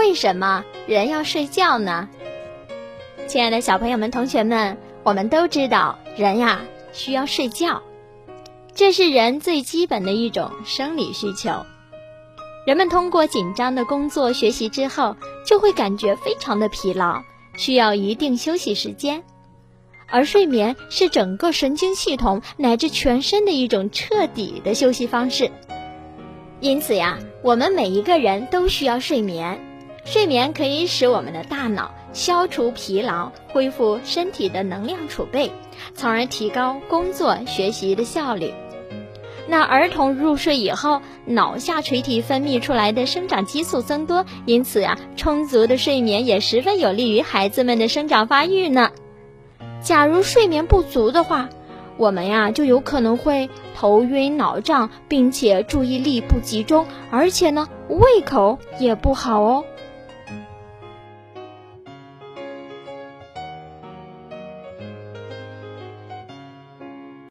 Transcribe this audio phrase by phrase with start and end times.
[0.00, 2.08] 为什么人要睡觉呢？
[3.28, 6.62] 亲爱的小朋友们、同学们，我们都知道人呀
[6.94, 7.82] 需要睡觉，
[8.74, 11.50] 这是人最基本的一种生理需求。
[12.66, 15.16] 人们通过紧张的工作、学习之后，
[15.46, 17.20] 就会感觉非常的疲劳，
[17.54, 19.22] 需要一定休息时间。
[20.08, 25.50] 而睡眠是整个神经系统乃至全身的一种彻底的休息方式。
[26.60, 29.60] 因此呀，我们每一个人都需要睡眠。
[30.04, 35.50] 睡眠可以使我们的大脑消除疲劳，恢复身体的能量储备，
[35.94, 38.52] 从而提高工作学习的效率。
[39.46, 48.90] 那儿童入睡以后，脑下垂体分泌出来的生长激素增多，因此呀，充足的睡眠也十分有利于孩子们的生长发育呢。
[49.82, 51.48] 假如睡眠不足的话，
[51.96, 59.64] 我们呀就有可能会头晕脑胀，并且注意力不集中，而且呢胃口也不好哦。